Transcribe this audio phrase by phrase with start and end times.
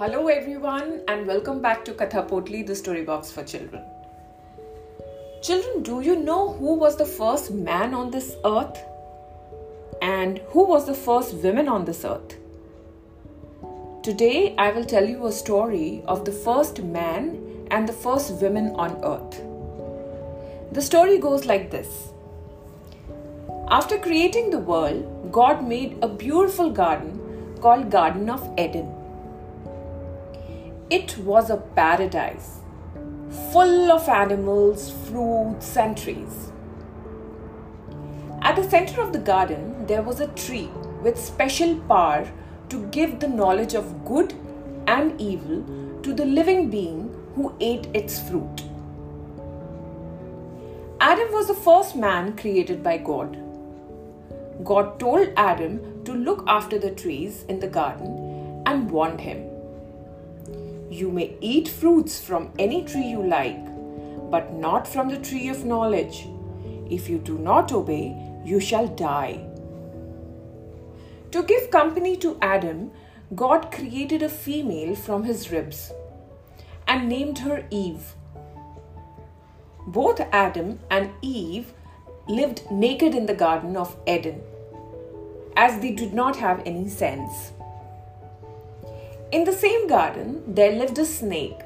[0.00, 3.82] Hello, everyone, and welcome back to Katha Potli, the story box for children.
[5.42, 8.78] Children, do you know who was the first man on this earth?
[10.00, 12.36] And who was the first woman on this earth?
[14.04, 18.68] Today, I will tell you a story of the first man and the first woman
[18.76, 19.42] on earth.
[20.70, 22.12] The story goes like this
[23.68, 28.94] After creating the world, God made a beautiful garden called Garden of Eden
[30.90, 32.60] it was a paradise,
[33.52, 36.50] full of animals, fruits, and trees.
[38.40, 40.70] At the center of the garden, there was a tree
[41.02, 42.26] with special power
[42.70, 44.32] to give the knowledge of good
[44.86, 45.62] and evil
[46.02, 48.62] to the living being who ate its fruit.
[51.00, 53.36] Adam was the first man created by God.
[54.64, 59.57] God told Adam to look after the trees in the garden and warned him
[60.90, 63.64] you may eat fruits from any tree you like,
[64.30, 66.26] but not from the tree of knowledge.
[66.90, 69.44] If you do not obey, you shall die.
[71.32, 72.90] To give company to Adam,
[73.34, 75.92] God created a female from his ribs
[76.86, 78.14] and named her Eve.
[79.86, 81.74] Both Adam and Eve
[82.26, 84.40] lived naked in the Garden of Eden,
[85.56, 87.52] as they did not have any sense.
[89.30, 91.60] In the same garden, there lived a snake.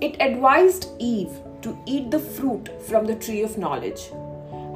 [0.00, 1.30] It advised Eve
[1.62, 4.10] to eat the fruit from the tree of knowledge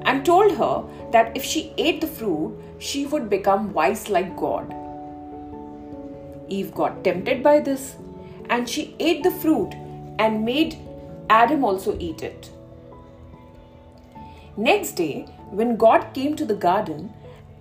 [0.04, 4.72] and told her that if she ate the fruit, she would become wise like God.
[6.48, 7.96] Eve got tempted by this
[8.48, 9.74] and she ate the fruit
[10.20, 10.78] and made
[11.28, 12.50] Adam also eat it.
[14.56, 17.12] Next day, when God came to the garden,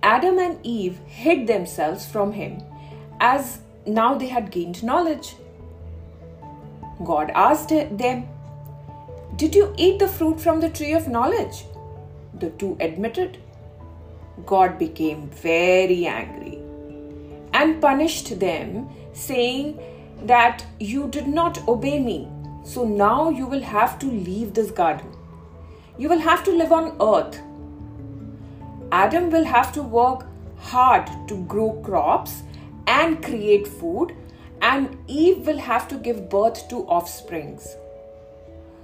[0.04, 2.62] Adam and Eve hid themselves from him
[3.20, 5.36] as now they had gained knowledge.
[7.04, 8.28] God asked them,
[9.36, 11.64] Did you eat the fruit from the tree of knowledge?
[12.38, 13.38] The two admitted.
[14.46, 16.60] God became very angry
[17.52, 19.78] and punished them, saying
[20.22, 22.28] that you did not obey me.
[22.64, 25.12] So now you will have to leave this garden.
[25.96, 27.40] You will have to live on earth.
[28.92, 30.26] Adam will have to work
[30.56, 32.42] hard to grow crops
[32.88, 34.14] and create food,
[34.62, 37.76] and Eve will have to give birth to offsprings.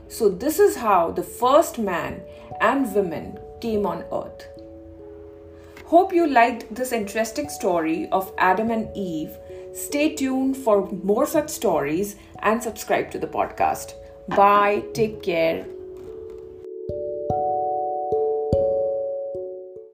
[0.08, 2.20] So, this is how the first man
[2.60, 4.48] and woman came on earth.
[5.86, 9.36] Hope you liked this interesting story of Adam and Eve.
[9.72, 13.94] Stay tuned for more such stories and subscribe to the podcast.
[14.28, 15.66] Bye, take care.